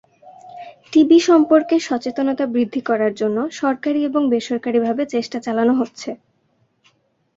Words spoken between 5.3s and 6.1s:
চালানো হচ্ছে।